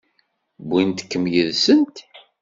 [0.67, 1.97] Wwint-kem yid-sent?